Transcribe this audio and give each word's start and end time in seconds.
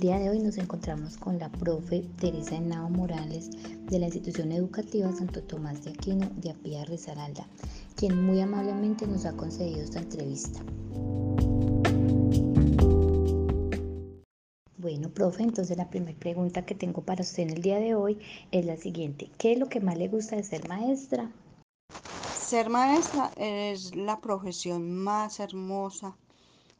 Día 0.00 0.18
de 0.18 0.30
hoy 0.30 0.38
nos 0.38 0.56
encontramos 0.56 1.18
con 1.18 1.38
la 1.38 1.52
profe 1.52 2.06
Teresa 2.18 2.56
Henao 2.56 2.88
Morales 2.88 3.50
de 3.84 3.98
la 3.98 4.06
institución 4.06 4.50
educativa 4.50 5.12
Santo 5.12 5.42
Tomás 5.42 5.84
de 5.84 5.90
Aquino 5.90 6.26
de 6.36 6.52
Apía 6.52 6.86
Risaralda, 6.86 7.46
quien 7.96 8.24
muy 8.24 8.40
amablemente 8.40 9.06
nos 9.06 9.26
ha 9.26 9.36
concedido 9.36 9.82
esta 9.82 9.98
entrevista. 9.98 10.58
Bueno, 14.78 15.10
profe, 15.10 15.42
entonces 15.42 15.76
la 15.76 15.90
primera 15.90 16.18
pregunta 16.18 16.64
que 16.64 16.74
tengo 16.74 17.02
para 17.02 17.20
usted 17.20 17.42
en 17.42 17.50
el 17.50 17.60
día 17.60 17.78
de 17.78 17.94
hoy 17.94 18.18
es 18.52 18.64
la 18.64 18.78
siguiente. 18.78 19.30
¿Qué 19.36 19.52
es 19.52 19.58
lo 19.58 19.68
que 19.68 19.80
más 19.80 19.98
le 19.98 20.08
gusta 20.08 20.34
de 20.34 20.44
ser 20.44 20.66
maestra? 20.66 21.30
Ser 22.34 22.70
maestra 22.70 23.32
es 23.36 23.94
la 23.94 24.18
profesión 24.22 24.96
más 24.96 25.40
hermosa 25.40 26.16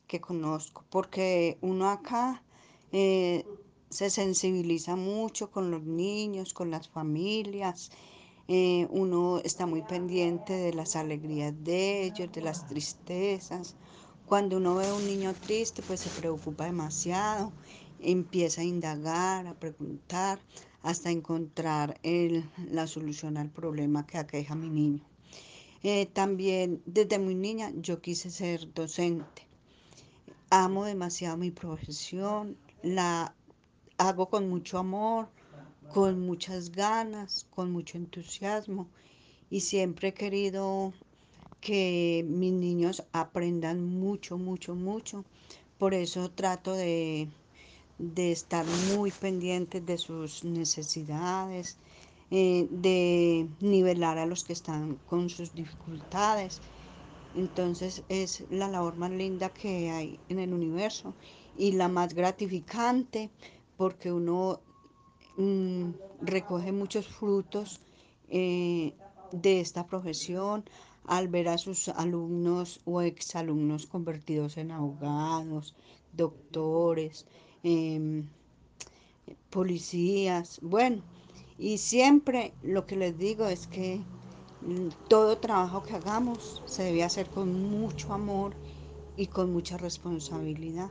que 0.06 0.22
conozco, 0.22 0.86
porque 0.88 1.58
uno 1.60 1.90
acá 1.90 2.42
eh, 2.92 3.44
se 3.88 4.10
sensibiliza 4.10 4.96
mucho 4.96 5.50
con 5.50 5.70
los 5.70 5.82
niños, 5.82 6.54
con 6.54 6.70
las 6.70 6.88
familias, 6.88 7.90
eh, 8.48 8.86
uno 8.90 9.38
está 9.44 9.66
muy 9.66 9.82
pendiente 9.82 10.52
de 10.52 10.72
las 10.74 10.96
alegrías 10.96 11.54
de 11.62 12.04
ellos, 12.04 12.32
de 12.32 12.42
las 12.42 12.66
tristezas. 12.66 13.76
Cuando 14.26 14.56
uno 14.56 14.76
ve 14.76 14.86
a 14.86 14.94
un 14.94 15.06
niño 15.06 15.34
triste, 15.34 15.82
pues 15.82 16.00
se 16.00 16.10
preocupa 16.20 16.64
demasiado, 16.64 17.52
empieza 18.00 18.60
a 18.62 18.64
indagar, 18.64 19.46
a 19.46 19.54
preguntar, 19.54 20.40
hasta 20.82 21.10
encontrar 21.10 22.00
la 22.70 22.86
solución 22.86 23.36
al 23.36 23.50
problema 23.50 24.06
que 24.06 24.18
aqueja 24.18 24.54
a 24.54 24.56
mi 24.56 24.68
niño. 24.68 25.04
Eh, 25.82 26.06
también 26.06 26.82
desde 26.86 27.18
muy 27.18 27.34
niña 27.34 27.72
yo 27.76 28.00
quise 28.00 28.30
ser 28.30 28.72
docente 28.74 29.50
amo 30.50 30.84
demasiado 30.84 31.36
mi 31.36 31.52
profesión, 31.52 32.56
la 32.82 33.34
hago 33.98 34.28
con 34.28 34.48
mucho 34.48 34.78
amor, 34.78 35.28
con 35.92 36.20
muchas 36.20 36.70
ganas, 36.70 37.46
con 37.50 37.70
mucho 37.70 37.98
entusiasmo. 37.98 38.88
Y 39.50 39.60
siempre 39.60 40.08
he 40.08 40.14
querido 40.14 40.92
que 41.60 42.24
mis 42.26 42.52
niños 42.52 43.02
aprendan 43.12 43.84
mucho, 43.84 44.38
mucho, 44.38 44.74
mucho. 44.74 45.24
Por 45.78 45.94
eso 45.94 46.30
trato 46.30 46.72
de, 46.74 47.28
de 47.98 48.32
estar 48.32 48.64
muy 48.94 49.10
pendiente 49.10 49.80
de 49.80 49.98
sus 49.98 50.44
necesidades, 50.44 51.76
eh, 52.30 52.68
de 52.70 53.48
nivelar 53.60 54.18
a 54.18 54.26
los 54.26 54.44
que 54.44 54.52
están 54.52 54.96
con 55.08 55.28
sus 55.28 55.54
dificultades. 55.54 56.60
Entonces 57.34 58.02
es 58.08 58.44
la 58.50 58.68
labor 58.68 58.96
más 58.96 59.10
linda 59.10 59.50
que 59.50 59.90
hay 59.90 60.18
en 60.28 60.38
el 60.38 60.52
universo 60.52 61.14
y 61.56 61.72
la 61.72 61.88
más 61.88 62.14
gratificante 62.14 63.30
porque 63.76 64.12
uno 64.12 64.60
mm, 65.36 65.90
recoge 66.22 66.72
muchos 66.72 67.06
frutos 67.08 67.80
eh, 68.28 68.94
de 69.32 69.60
esta 69.60 69.86
profesión 69.86 70.64
al 71.06 71.28
ver 71.28 71.48
a 71.48 71.58
sus 71.58 71.88
alumnos 71.88 72.80
o 72.84 73.00
exalumnos 73.00 73.86
convertidos 73.86 74.56
en 74.56 74.70
abogados, 74.70 75.74
doctores, 76.12 77.26
em, 77.62 78.26
policías, 79.50 80.60
bueno, 80.62 81.02
y 81.58 81.78
siempre 81.78 82.52
lo 82.62 82.86
que 82.86 82.96
les 82.96 83.18
digo 83.18 83.46
es 83.46 83.66
que 83.66 84.00
todo 85.08 85.38
trabajo 85.38 85.82
que 85.82 85.94
hagamos 85.94 86.62
se 86.66 86.84
debe 86.84 87.02
hacer 87.02 87.26
con 87.28 87.70
mucho 87.70 88.12
amor 88.12 88.54
y 89.16 89.26
con 89.26 89.52
mucha 89.52 89.76
responsabilidad. 89.76 90.90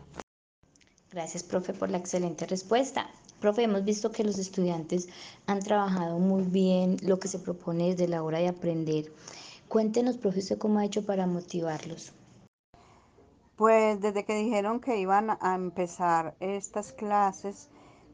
Gracias, 1.12 1.42
profe, 1.42 1.74
por 1.74 1.90
la 1.90 1.98
excelente 1.98 2.46
respuesta. 2.46 3.10
Profe, 3.40 3.64
hemos 3.64 3.84
visto 3.84 4.12
que 4.12 4.24
los 4.24 4.38
estudiantes 4.38 5.10
han 5.48 5.60
trabajado 5.60 6.20
muy 6.20 6.44
bien 6.44 6.98
lo 7.02 7.20
que 7.20 7.28
se 7.28 7.40
propone 7.40 7.90
desde 7.90 8.08
la 8.08 8.22
hora 8.22 8.38
de 8.38 8.48
aprender. 8.48 9.12
Cuéntenos, 9.68 10.18
profe, 10.18 10.40
usted 10.40 10.60
cómo 10.60 10.78
ha 10.78 10.86
hecho 10.86 11.04
para 11.04 11.26
motivarlos. 11.26 12.14
Pues 13.56 14.00
desde 14.00 14.24
que 14.24 14.36
dijeron 14.36 14.80
que 14.80 15.00
iban 15.00 15.32
a 15.32 15.56
empezar 15.56 16.36
estas 16.40 16.94
clases 16.94 17.70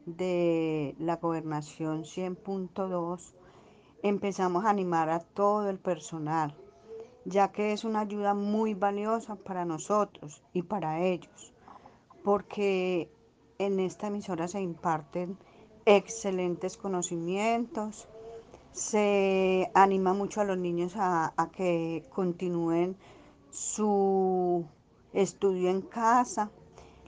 de 0.06 0.94
la 0.98 1.16
gobernación 1.16 2.04
100.2, 2.04 3.34
empezamos 4.02 4.64
a 4.64 4.70
animar 4.70 5.10
a 5.10 5.20
todo 5.20 5.68
el 5.68 5.78
personal, 5.78 6.54
ya 7.26 7.52
que 7.52 7.72
es 7.72 7.84
una 7.84 8.00
ayuda 8.00 8.32
muy 8.32 8.72
valiosa 8.72 9.36
para 9.36 9.66
nosotros 9.66 10.42
y 10.52 10.62
para 10.62 11.04
ellos, 11.04 11.52
porque 12.26 13.08
en 13.60 13.78
esta 13.78 14.08
emisora 14.08 14.48
se 14.48 14.60
imparten 14.60 15.38
excelentes 15.84 16.76
conocimientos, 16.76 18.08
se 18.72 19.70
anima 19.74 20.12
mucho 20.12 20.40
a 20.40 20.44
los 20.44 20.58
niños 20.58 20.94
a, 20.96 21.32
que 21.56 22.04
continúen 22.12 22.96
su 23.52 24.66
estudio 25.12 25.70
en 25.70 25.82
casa, 25.82 26.50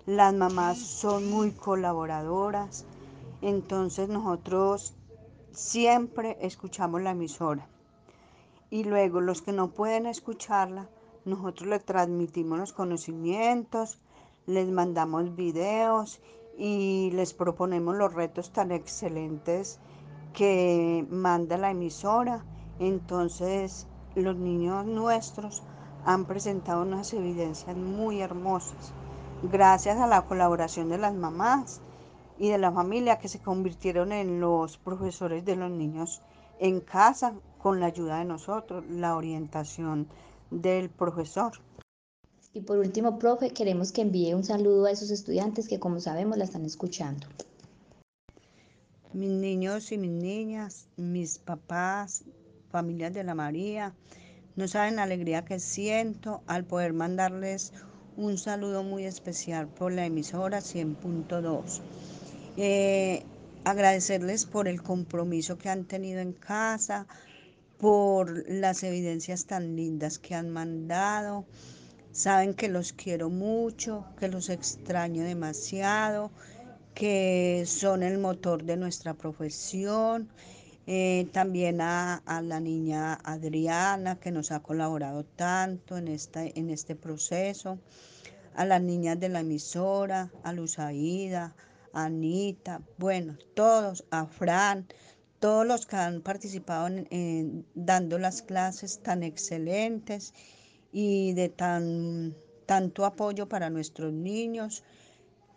las 0.06 0.32
mamás 0.34 0.78
son 0.78 1.28
muy 1.28 1.50
colaboradoras, 1.50 2.86
entonces 3.42 4.08
nosotros 4.08 4.94
siempre 5.50 6.38
escuchamos 6.40 7.02
la 7.02 7.10
emisora. 7.10 7.66
Y 8.70 8.84
luego 8.84 9.20
los 9.20 9.42
que 9.42 9.50
no 9.50 9.72
pueden 9.72 10.06
escucharla, 10.06 10.88
nosotros 11.24 11.68
les 11.68 11.84
transmitimos 11.84 12.56
los 12.56 12.72
conocimientos, 12.72 13.98
les 14.48 14.66
mandamos 14.66 15.36
videos 15.36 16.22
y 16.56 17.10
les 17.12 17.34
proponemos 17.34 17.94
los 17.97 18.14
retos 18.14 18.50
tan 18.50 18.72
excelentes 18.72 19.78
que 20.32 21.06
manda 21.10 21.59
la 21.59 21.70
emisora. 21.70 22.44
Entonces 22.78 23.87
los 24.14 24.37
niños 24.37 24.87
nuestros 24.87 25.62
han 26.06 26.25
presentado 26.25 26.82
unas 26.82 27.12
evidencias 27.12 27.76
muy 27.76 28.22
hermosas. 28.22 28.94
Gracias 29.42 29.98
a 29.98 30.06
la 30.06 30.22
colaboración 30.22 30.88
de 30.88 30.97
las 30.97 31.14
mamás 31.14 31.82
y 32.38 32.48
de 32.48 32.56
la 32.56 32.72
familia 32.72 33.19
que 33.19 33.28
se 33.28 33.41
convirtieron 33.41 34.12
en 34.12 34.41
los 34.41 34.78
profesores 34.78 35.44
de 35.44 35.56
los 35.56 35.70
niños 35.70 36.22
en 36.58 36.81
casa 36.81 37.34
con 37.58 37.81
la 37.81 37.87
ayuda 37.87 38.19
de 38.20 38.25
nosotros, 38.25 38.82
la 38.88 39.14
orientación 39.14 40.08
del 40.50 40.88
profesor. 40.88 41.53
Y 42.58 42.60
por 42.60 42.78
último, 42.78 43.20
profe, 43.20 43.50
queremos 43.50 43.92
que 43.92 44.02
envíe 44.02 44.34
un 44.34 44.42
saludo 44.42 44.86
a 44.86 44.91
esos 44.91 45.12
estudiantes 45.12 45.69
que 45.69 45.78
como 45.78 46.00
sabemos 46.00 46.36
la 46.38 46.42
están 46.42 46.64
escuchando. 46.64 47.28
Mis 49.12 49.30
niños 49.30 49.92
y 49.92 49.96
mis 49.96 50.10
niñas, 50.10 50.88
mis 50.96 51.38
papás, 51.38 52.24
familias 52.69 53.14
de 53.14 53.22
la 53.22 53.36
María, 53.36 53.94
no 54.56 54.66
saben 54.66 54.96
la 54.96 55.04
alegría 55.04 55.44
que 55.44 55.60
siento 55.60 56.42
al 56.48 56.64
poder 56.64 56.94
mandarles 56.94 57.72
un 58.16 58.38
saludo 58.38 58.82
muy 58.82 59.04
especial 59.04 59.69
por 59.69 59.92
la 59.92 60.06
emisora 60.06 60.58
100.2. 60.58 61.80
Eh, 62.56 63.22
agradecerles 63.62 64.46
por 64.46 64.66
el 64.66 64.82
compromiso 64.82 65.58
que 65.58 65.69
han 65.69 65.84
tenido 65.84 66.19
en 66.19 66.32
casa, 66.32 67.06
por 67.78 68.50
las 68.50 68.82
evidencias 68.82 69.44
tan 69.44 69.76
lindas 69.76 70.19
que 70.19 70.34
han 70.34 70.50
mandado. 70.50 71.46
Saben 72.18 72.54
que 72.54 72.66
los 72.66 72.92
quiero 72.92 73.30
mucho, 73.30 74.04
que 74.18 74.26
los 74.26 74.48
extraño 74.48 75.22
demasiado, 75.22 76.32
que 76.92 77.62
son 77.64 78.02
el 78.02 78.18
motor 78.18 78.64
de 78.64 78.76
nuestra 78.76 79.14
profesión. 79.14 80.28
Eh, 80.88 81.28
también 81.32 81.80
a, 81.80 82.20
la 82.42 82.58
niña 82.58 83.20
Adriana, 83.22 84.18
que 84.18 84.32
nos 84.32 84.50
ha 84.50 84.58
colaborado 84.58 85.24
tanto 85.24 85.96
en, 85.96 86.08
esta, 86.08 86.44
en 86.44 86.70
este 86.70 86.96
proceso, 86.96 87.78
a 88.56 88.64
las 88.64 88.82
niñas 88.82 89.20
de 89.20 89.28
la 89.28 89.38
emisora, 89.38 90.32
a 90.43 90.52
Luzaida, 90.52 91.54
Anita, 91.93 92.82
bueno, 92.98 93.38
todos, 93.54 94.04
a 94.10 94.26
Fran, 94.26 94.88
todos 95.38 95.64
los 95.64 95.87
que 95.87 95.94
han 95.94 96.22
participado 96.22 96.88
en, 96.88 97.64
dando 97.76 98.19
las 98.19 98.43
clases 98.43 99.04
tan 99.04 99.22
excelentes 99.22 100.34
y 100.93 101.32
de 101.35 101.49
tan 101.49 102.35
tanto 102.69 103.06
apoyo 103.06 103.49
para 103.49 103.70
nuestros 103.70 104.12
niños, 104.12 104.85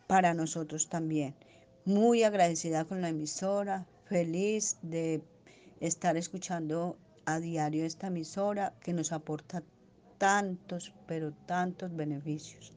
para 0.07 0.33
nosotros 0.33 0.87
también. 0.87 1.35
Muy 1.83 2.23
agradecida 2.23 2.85
con 2.85 3.01
la 3.01 3.09
emisora, 3.09 3.85
feliz 4.05 4.77
de 4.81 5.21
estar 5.81 6.15
escuchando 6.15 6.95
a 7.25 7.41
diario 7.41 7.83
esta 7.85 8.07
emisora 8.07 8.73
que 8.81 8.93
nos 8.93 9.11
aporta 9.11 9.61
tantos, 10.17 10.93
pero 11.05 11.33
tantos 11.45 11.93
beneficios. 11.93 12.71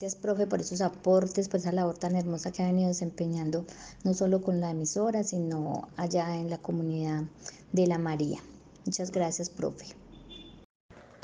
Gracias, 0.00 0.20
profe, 0.20 0.46
por 0.46 0.60
esos 0.60 0.80
aportes, 0.80 1.48
por 1.48 1.60
esa 1.60 1.72
labor 1.72 1.98
tan 1.98 2.16
hermosa 2.16 2.52
que 2.52 2.62
ha 2.62 2.66
venido 2.66 2.88
desempeñando, 2.88 3.66
no 4.02 4.14
solo 4.14 4.40
con 4.42 4.60
la 4.60 4.70
emisora, 4.70 5.24
sino 5.24 5.88
allá 5.96 6.36
en 6.36 6.48
la 6.48 6.58
comunidad 6.58 7.24
de 7.72 7.86
la 7.86 7.98
María. 7.98 8.40
Muchas 8.86 9.10
gracias, 9.10 9.50
profe. 9.50 10.03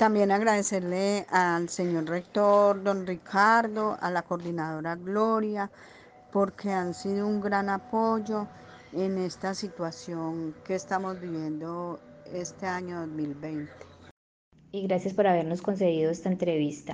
También 0.01 0.31
agradecerle 0.31 1.27
al 1.29 1.69
señor 1.69 2.05
rector, 2.05 2.81
don 2.81 3.05
Ricardo, 3.05 3.99
a 4.01 4.09
la 4.09 4.23
coordinadora 4.23 4.95
Gloria, 4.95 5.69
porque 6.31 6.71
han 6.71 6.95
sido 6.95 7.27
un 7.27 7.39
gran 7.39 7.69
apoyo 7.69 8.47
en 8.93 9.19
esta 9.19 9.53
situación 9.53 10.55
que 10.65 10.73
estamos 10.73 11.21
viviendo 11.21 11.99
este 12.33 12.65
año 12.65 13.01
2020. 13.01 13.71
Y 14.71 14.87
gracias 14.87 15.13
por 15.13 15.27
habernos 15.27 15.61
concedido 15.61 16.09
esta 16.09 16.29
entrevista. 16.29 16.89